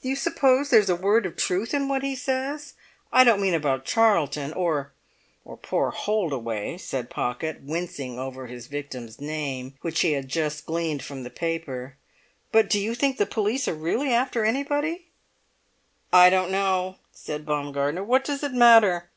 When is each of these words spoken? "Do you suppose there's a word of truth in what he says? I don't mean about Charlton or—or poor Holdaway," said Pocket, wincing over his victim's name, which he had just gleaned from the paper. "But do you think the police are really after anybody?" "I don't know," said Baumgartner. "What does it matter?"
"Do 0.00 0.08
you 0.08 0.14
suppose 0.14 0.70
there's 0.70 0.88
a 0.88 0.94
word 0.94 1.26
of 1.26 1.34
truth 1.36 1.74
in 1.74 1.88
what 1.88 2.04
he 2.04 2.14
says? 2.14 2.74
I 3.12 3.24
don't 3.24 3.40
mean 3.42 3.52
about 3.52 3.84
Charlton 3.84 4.52
or—or 4.52 5.56
poor 5.56 5.90
Holdaway," 5.90 6.78
said 6.78 7.10
Pocket, 7.10 7.62
wincing 7.64 8.16
over 8.16 8.46
his 8.46 8.68
victim's 8.68 9.20
name, 9.20 9.74
which 9.80 10.02
he 10.02 10.12
had 10.12 10.28
just 10.28 10.66
gleaned 10.66 11.02
from 11.02 11.24
the 11.24 11.30
paper. 11.30 11.96
"But 12.52 12.70
do 12.70 12.78
you 12.78 12.94
think 12.94 13.16
the 13.16 13.26
police 13.26 13.66
are 13.66 13.74
really 13.74 14.12
after 14.14 14.44
anybody?" 14.44 15.06
"I 16.12 16.30
don't 16.30 16.52
know," 16.52 16.98
said 17.10 17.44
Baumgartner. 17.44 18.04
"What 18.04 18.22
does 18.22 18.44
it 18.44 18.52
matter?" 18.52 19.10